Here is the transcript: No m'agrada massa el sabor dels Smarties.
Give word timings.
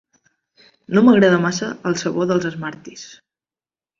No 0.97 1.03
m'agrada 1.07 1.41
massa 1.43 1.69
el 1.91 1.99
sabor 2.03 2.29
dels 2.31 2.47
Smarties. 2.57 3.07